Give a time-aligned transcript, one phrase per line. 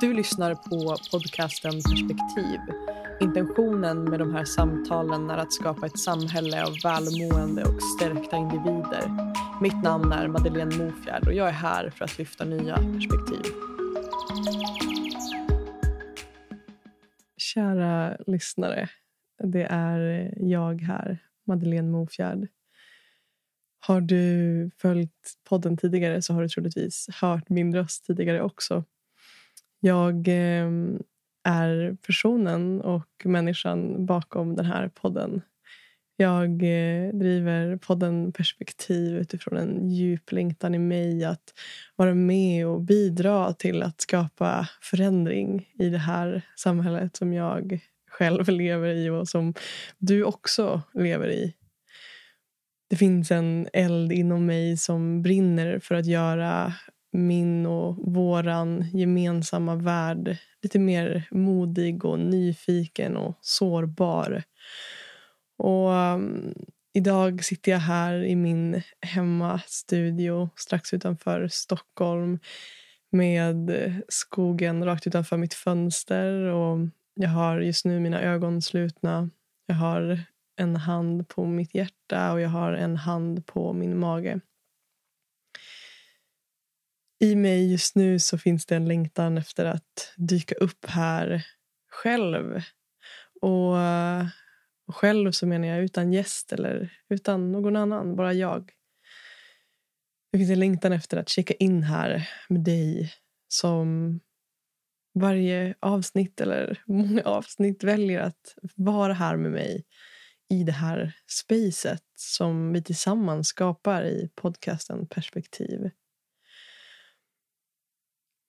[0.00, 2.60] Du lyssnar på podcasten Perspektiv.
[3.20, 9.32] Intentionen med de här samtalen är att skapa ett samhälle av välmående och stärkta individer.
[9.62, 13.52] Mitt namn är Madeleine Mofjärd och jag är här för att lyfta nya perspektiv.
[17.36, 18.88] Kära lyssnare,
[19.42, 22.48] det är jag här, Madeleine Mofjärd.
[23.86, 28.84] Har du följt podden tidigare så har du troligtvis hört min röst tidigare också.
[29.84, 30.70] Jag eh,
[31.44, 35.42] är personen och människan bakom den här podden.
[36.16, 41.54] Jag eh, driver podden Perspektiv utifrån en djup längtan i mig att
[41.96, 48.48] vara med och bidra till att skapa förändring i det här samhället som jag själv
[48.48, 49.54] lever i och som
[49.98, 51.54] du också lever i.
[52.90, 56.72] Det finns en eld inom mig som brinner för att göra
[57.14, 64.42] min och våran gemensamma värld lite mer modig och nyfiken och sårbar.
[65.58, 66.54] Och um,
[66.92, 72.38] idag sitter jag här i min hemmastudio strax utanför Stockholm
[73.10, 73.72] med
[74.08, 76.32] skogen rakt utanför mitt fönster.
[76.32, 76.78] Och
[77.14, 79.30] jag har just nu mina ögon slutna.
[79.66, 80.20] Jag har
[80.56, 84.40] en hand på mitt hjärta och jag har en hand på min mage.
[87.20, 91.46] I mig just nu så finns det en längtan efter att dyka upp här
[91.90, 92.62] själv.
[93.40, 93.76] Och,
[94.86, 98.70] och själv så menar jag utan gäst eller utan någon annan, bara jag.
[100.32, 103.12] Det finns en längtan efter att checka in här med dig
[103.48, 104.20] som
[105.14, 109.84] varje avsnitt eller många avsnitt väljer att vara här med mig
[110.50, 115.90] i det här spacet som vi tillsammans skapar i podcasten Perspektiv.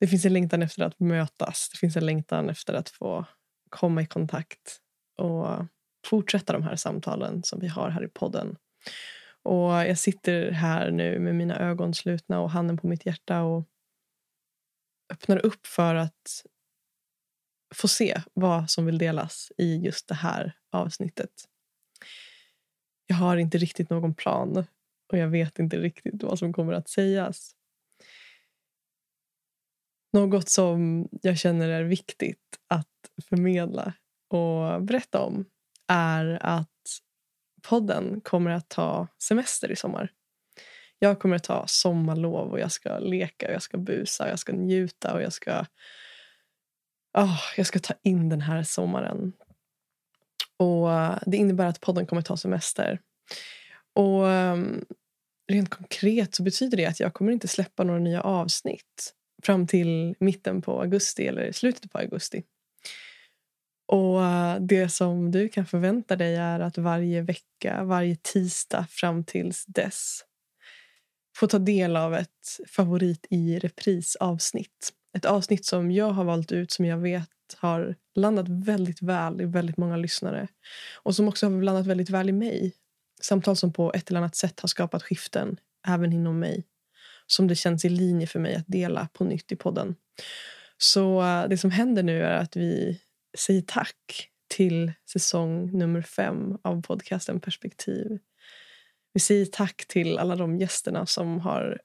[0.00, 1.68] Det finns en längtan efter att mötas.
[1.72, 3.24] Det finns en längtan efter att få
[3.70, 4.80] komma i kontakt
[5.18, 5.66] och
[6.06, 8.56] fortsätta de här samtalen som vi har här i podden.
[9.42, 13.64] Och Jag sitter här nu med mina ögon slutna och handen på mitt hjärta och
[15.12, 16.44] öppnar upp för att
[17.74, 21.30] få se vad som vill delas i just det här avsnittet.
[23.06, 24.66] Jag har inte riktigt någon plan
[25.12, 27.56] och jag vet inte riktigt vad som kommer att sägas.
[30.14, 32.88] Något som jag känner är viktigt att
[33.28, 33.92] förmedla
[34.28, 35.44] och berätta om
[35.88, 36.68] är att
[37.62, 40.12] podden kommer att ta semester i sommar.
[40.98, 44.38] Jag kommer att ta sommarlov och jag ska leka, och jag ska busa, och jag
[44.38, 45.66] ska njuta och jag ska,
[47.18, 49.32] oh, jag ska ta in den här sommaren.
[50.56, 53.00] Och eh, Det innebär att podden kommer att ta semester.
[53.94, 54.84] Och ehm,
[55.52, 59.14] Rent konkret så betyder det att jag kommer inte släppa några nya avsnitt
[59.46, 62.42] fram till mitten på augusti eller slutet på augusti.
[63.86, 69.24] Och eh, Det som du kan förvänta dig är att varje vecka, varje tisdag fram
[69.24, 70.24] tills dess
[71.36, 74.92] få ta del av ett favorit i reprisavsnitt.
[75.16, 79.44] Ett avsnitt som jag har valt ut som jag vet har landat väldigt väl i
[79.44, 80.48] väldigt många lyssnare
[81.02, 82.72] och som också har landat väldigt väl i mig.
[83.22, 85.56] Samtal som på ett eller annat sätt har skapat skiften
[85.86, 86.64] även inom mig
[87.26, 89.94] som det känns i linje för mig att dela på nytt i podden.
[90.78, 93.00] Så eh, det som händer nu är att vi
[93.38, 98.18] säger tack till säsong nummer fem av podcasten Perspektiv.
[99.12, 101.80] Vi säger tack till alla de gästerna som har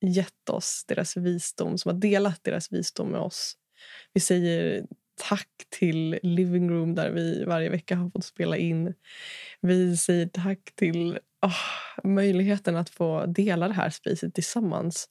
[0.00, 3.56] gett oss deras visdom, som har delat deras visdom med oss.
[4.12, 8.94] Vi säger tack till Living Room där vi varje vecka har fått spela in.
[9.60, 15.08] Vi säger tack till oh, möjligheten att få dela det här spacet tillsammans.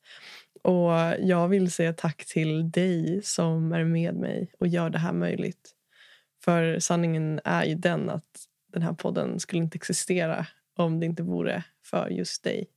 [0.61, 5.13] Och Jag vill säga tack till dig som är med mig och gör det här
[5.13, 5.71] möjligt.
[6.43, 11.23] För sanningen är ju den att den här podden skulle inte existera om det inte
[11.23, 12.67] vore för just dig.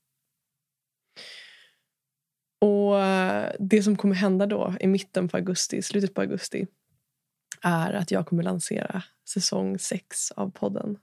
[2.61, 2.95] Och
[3.59, 6.67] Det som kommer hända då i mitten på augusti, slutet på augusti
[7.63, 10.99] är att jag kommer lansera säsong sex av podden.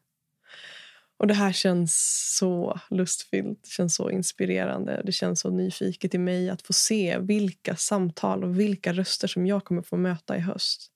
[1.18, 1.94] Och Det här känns
[2.38, 5.02] så lustfyllt, det känns så inspirerande.
[5.06, 9.48] Det känns så nyfiket i mig att få se vilka samtal och vilka röster som
[9.48, 10.92] jag kommer få möta i höst.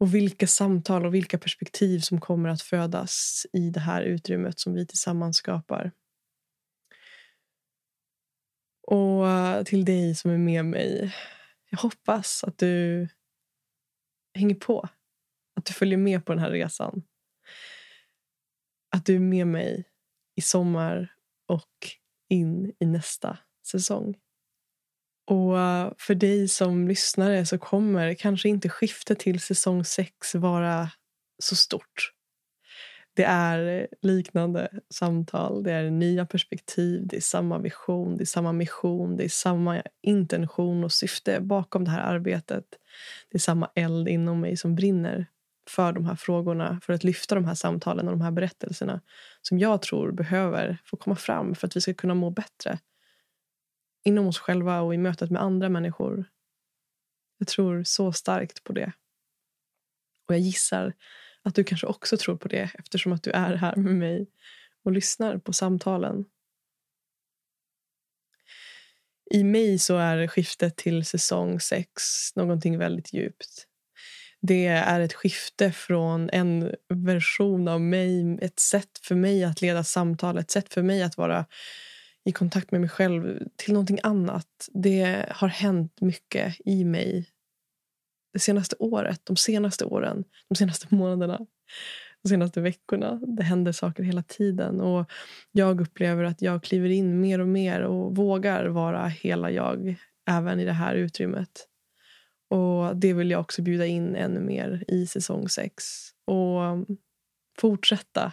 [0.00, 4.74] Och vilka samtal och vilka perspektiv som kommer att födas i det här utrymmet som
[4.74, 5.92] vi tillsammans skapar.
[8.82, 9.26] Och
[9.66, 11.14] till dig som är med mig.
[11.70, 13.08] Jag hoppas att du
[14.34, 14.88] hänger på.
[15.56, 17.02] Att du följer med på den här resan.
[18.96, 19.84] Att du är med mig
[20.36, 21.14] i sommar
[21.48, 21.70] och
[22.28, 24.18] in i nästa säsong.
[25.26, 30.90] Och eh, för dig som lyssnare så kommer kanske inte skiftet till säsong sex vara
[31.42, 32.12] så stort.
[33.14, 38.52] Det är liknande samtal, det är nya perspektiv, det är samma vision, det är samma
[38.52, 42.64] mission, det är samma intention och syfte bakom det här arbetet.
[43.30, 45.26] Det är samma eld inom mig som brinner
[45.70, 49.00] för de här frågorna, för att lyfta de här samtalen och de här berättelserna
[49.42, 52.78] som jag tror behöver få komma fram för att vi ska kunna må bättre
[54.04, 56.24] inom oss själva och i mötet med andra människor.
[57.38, 58.92] Jag tror så starkt på det.
[60.28, 60.92] Och jag gissar
[61.44, 64.26] att du kanske också tror på det eftersom att du är här med mig
[64.84, 66.24] och lyssnar på samtalen.
[69.30, 71.92] I mig så är skiftet till säsong 6
[72.36, 73.66] någonting väldigt djupt.
[74.40, 79.84] Det är ett skifte från en version av mig, ett sätt för mig att leda
[79.84, 81.46] samtal, ett sätt för mig att vara
[82.24, 84.68] i kontakt med mig själv till någonting annat.
[84.74, 87.28] Det har hänt mycket i mig
[88.32, 91.46] det senaste året, de senaste åren, de senaste månaderna,
[92.22, 93.20] de senaste veckorna.
[93.26, 94.80] Det händer saker hela tiden.
[94.80, 95.10] Och
[95.52, 99.96] Jag upplever att jag kliver in mer och mer och vågar vara hela jag
[100.28, 101.68] även i det här utrymmet.
[102.48, 105.84] Och Det vill jag också bjuda in ännu mer i säsong sex.
[106.24, 106.86] Och
[107.58, 108.32] fortsätta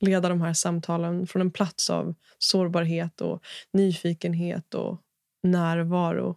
[0.00, 5.00] leda de här samtalen från en plats av sårbarhet och nyfikenhet och
[5.42, 6.36] närvaro.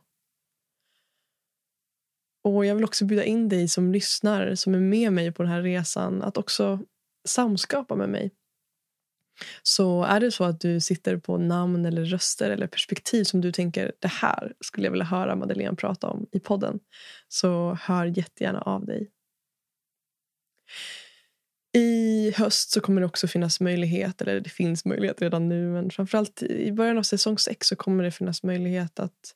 [2.44, 5.52] Och Jag vill också bjuda in dig som lyssnar, som är med mig på den
[5.52, 6.80] här resan att också
[7.28, 8.32] samskapa med mig.
[9.64, 13.52] Så är det så att du sitter på namn eller röster eller perspektiv som du
[13.52, 16.80] tänker det här skulle jag vilja höra Madeleine prata om i podden
[17.28, 19.10] så hör jättegärna av dig.
[21.78, 25.90] I höst så kommer det också finnas möjlighet, eller det finns möjlighet redan nu men
[25.90, 29.36] framförallt i början av säsong 6 så kommer det finnas möjlighet att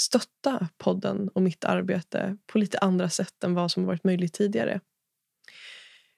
[0.00, 4.80] stötta podden och mitt arbete på lite andra sätt än vad som varit möjligt tidigare.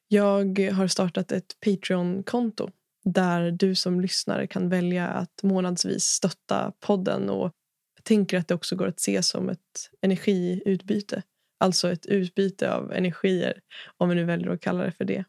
[0.08, 2.70] Jag har startat ett Patreon-konto
[3.04, 7.52] där du som lyssnare kan välja att månadsvis stötta podden och
[7.96, 11.22] jag tänker att det också går att se som ett energiutbyte.
[11.60, 13.60] Alltså ett utbyte av energier,
[13.96, 15.24] om vi nu väljer att kalla det för det.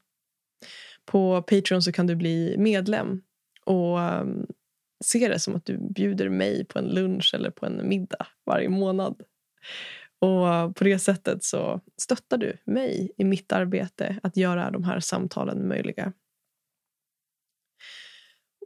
[1.06, 3.22] På Patreon så kan du bli medlem
[3.66, 4.46] och ehm,
[5.06, 8.70] se det som att du bjuder mig på en lunch eller på en middag varje
[8.70, 9.22] månad.
[10.20, 15.00] Och På det sättet så stöttar du mig i mitt arbete att göra de här
[15.00, 16.14] samtalen möjliga.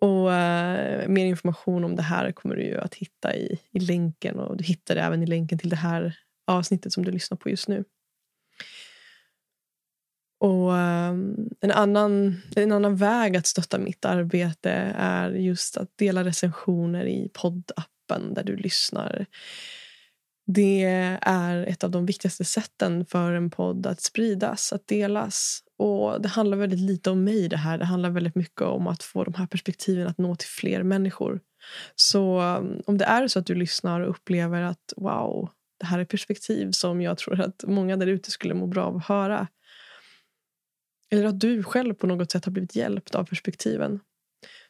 [0.01, 4.40] Och uh, Mer information om det här kommer du att hitta i, i länken.
[4.40, 6.18] och Du hittar det även i länken till det här
[6.48, 7.83] avsnittet som du lyssnar på just nu.
[10.39, 16.24] Och ehm, en, annan, en annan väg att stötta mitt arbete är just att dela
[16.24, 19.25] recensioner i poddappen där du lyssnar.
[20.48, 20.84] Det
[21.22, 25.63] är ett av de viktigaste sätten för en podd att spridas, att delas.
[25.78, 27.50] Och Det handlar väldigt lite om mig.
[27.50, 27.78] det här.
[27.78, 31.40] Det handlar väldigt mycket om att få de här perspektiven att nå till fler människor.
[31.95, 35.50] Så ehm, om det är så att du lyssnar och upplever att wow,
[35.80, 38.98] det här är perspektiv som jag tror att många där ute skulle må bra av
[38.98, 39.48] att höra
[41.12, 44.00] eller att du själv på något sätt har blivit hjälpt av perspektiven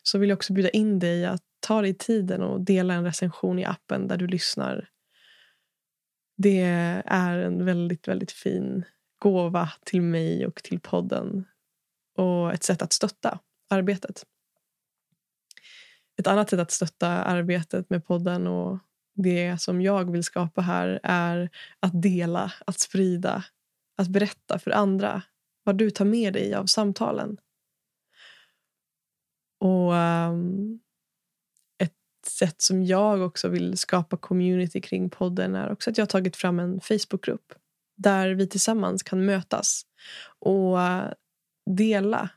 [0.03, 3.59] så vill jag också bjuda in dig att ta dig tiden och dela en recension
[3.59, 4.89] i appen där du lyssnar.
[6.37, 6.61] Det
[7.05, 8.85] är en väldigt, väldigt fin
[9.19, 11.45] gåva till mig och till podden
[12.17, 13.39] och ett sätt att stötta
[13.69, 14.25] arbetet.
[16.19, 18.79] Ett annat sätt att stötta arbetet med podden och
[19.15, 23.43] det som jag vill skapa här är att dela, att sprida,
[23.97, 25.21] att berätta för andra
[25.67, 27.37] vad du tar med dig av samtalen.
[29.59, 30.79] Och um,
[31.83, 31.93] Ett
[32.27, 36.35] sätt som jag också vill skapa community kring podden är också att jag har tagit
[36.35, 37.53] fram en Facebookgrupp
[37.97, 39.81] där vi tillsammans kan mötas
[40.39, 41.03] och uh,
[41.75, 42.29] dela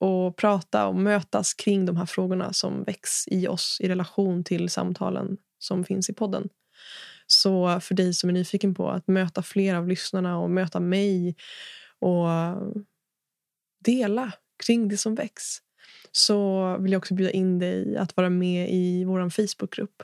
[0.00, 4.70] och prata och mötas kring de här frågorna som väcks i oss i relation till
[4.70, 6.48] samtalen som finns i podden.
[7.26, 11.36] Så för dig som är nyfiken på att möta fler av lyssnarna och möta mig
[12.00, 12.26] och
[13.84, 14.32] dela
[14.66, 15.58] kring det som väcks
[16.12, 20.02] så vill jag också bjuda in dig att vara med i vår Facebookgrupp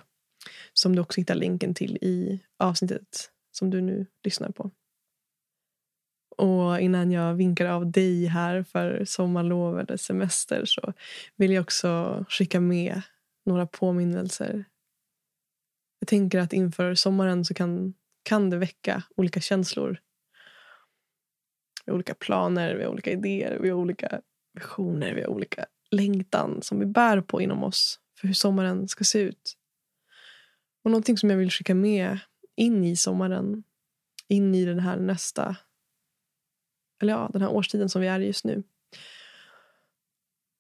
[0.72, 4.70] som du också hittar länken till i avsnittet som du nu lyssnar på.
[6.37, 10.92] Och innan jag vinkar av dig här för sommarlov eller semester så
[11.37, 13.02] vill jag också skicka med
[13.46, 14.64] några påminnelser.
[15.99, 20.00] Jag tänker att inför sommaren så kan, kan det väcka olika känslor
[21.92, 24.20] vi har olika planer, vi har olika idéer, vi har olika
[24.54, 29.04] visioner, vi har olika längtan som vi bär på inom oss för hur sommaren ska
[29.04, 29.56] se ut.
[30.84, 32.18] Och Någonting som jag vill skicka med
[32.56, 33.64] in i sommaren,
[34.28, 35.56] in i den här nästa,
[37.02, 38.62] eller ja, den här årstiden som vi är i just nu,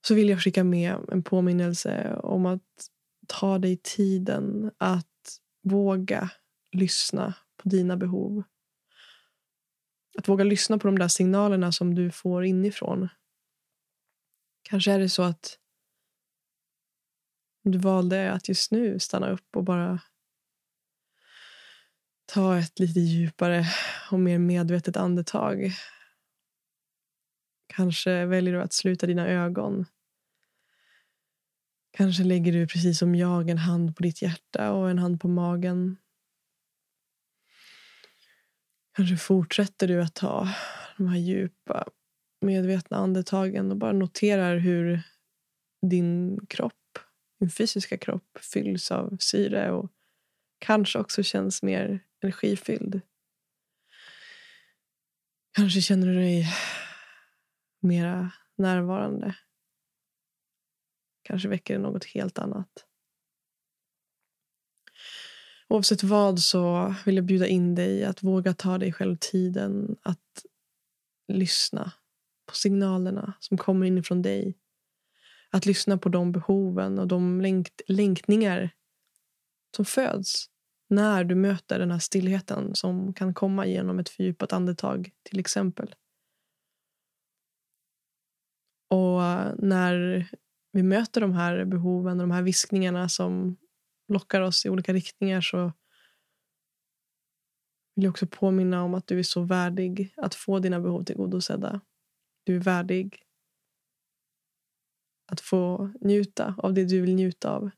[0.06, 2.88] så vill jag skicka med en påminnelse om att
[3.26, 6.30] ta dig tiden att våga
[6.72, 8.42] lyssna på dina behov.
[10.18, 13.08] Att våga lyssna på de där signalerna som du får inifrån.
[14.62, 15.58] Kanske är det så att
[17.64, 20.00] du valde att just nu stanna upp och bara
[22.26, 23.64] ta ett lite djupare
[24.10, 25.72] och mer medvetet andetag.
[27.66, 29.86] Kanske väljer du att sluta dina ögon.
[31.90, 35.28] Kanske lägger du precis som jag en hand på ditt hjärta och en hand på
[35.28, 35.96] magen.
[38.92, 40.48] Kanske fortsätter du att ta
[40.96, 41.88] de här djupa
[42.40, 45.02] medvetna andetagen och bara noterar hur
[45.86, 46.98] din kropp,
[47.40, 49.90] din fysiska kropp fylls av syre och
[50.58, 53.00] kanske också känns mer energifylld.
[55.56, 56.46] Kanske känner du dig
[57.80, 59.36] mera närvarande.
[61.22, 62.86] Kanske väcker det något helt annat.
[65.72, 70.44] Oavsett vad så vill jag bjuda in dig att våga ta dig själv tiden att
[71.28, 71.92] lyssna
[72.46, 74.58] på signalerna som kommer inifrån dig.
[75.50, 78.70] Att lyssna på de behoven och de längt längtningar
[79.76, 80.46] som föds
[80.88, 85.94] när du möter den här stillheten som kan komma genom ett fördjupat andetag, till exempel.
[88.90, 89.20] Och
[89.58, 90.28] när
[90.72, 93.56] vi möter de här behoven och de här viskningarna som
[94.08, 95.72] lockar oss i olika riktningar så
[97.94, 101.80] vill jag också påminna om att du är så värdig att få dina behov tillgodosedda.
[102.44, 103.22] Du är värdig
[105.32, 107.70] att få njuta av det du vill njuta av.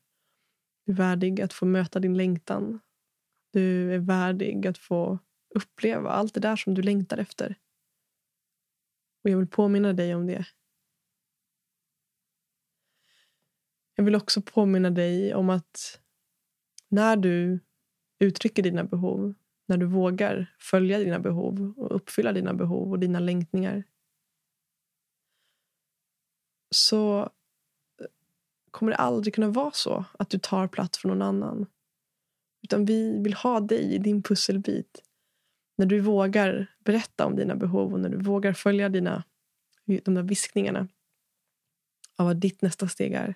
[0.85, 2.79] Du är värdig att få möta din längtan.
[3.51, 5.19] Du är värdig att få
[5.55, 7.55] uppleva allt det där som du längtar efter.
[9.23, 10.45] Och jag vill påminna dig om det.
[13.95, 16.01] Jag vill också påminna dig om att
[16.89, 17.59] när du
[18.19, 19.33] uttrycker dina behov,
[19.67, 23.83] när du vågar följa dina behov och uppfylla dina behov och dina längtningar
[26.75, 28.07] så eh,
[28.71, 31.65] kommer det aldrig kunna vara så att du tar plats från någon annan.
[32.61, 35.01] Utan vi vill ha dig i din pusselbit.
[35.77, 39.23] När du vågar berätta om dina behov och när du vågar följa dina,
[39.85, 40.87] de där viskningarna
[42.15, 43.35] av vad ditt nästa steg är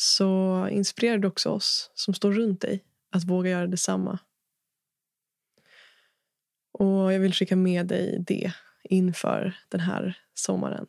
[0.00, 4.18] så inspirerar du också oss som står runt dig att våga göra detsamma.
[6.72, 8.52] Och jag vill skicka med dig det
[8.84, 10.86] inför den här sommaren.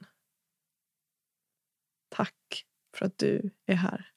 [2.10, 2.66] Tack
[2.96, 4.11] för att du är här.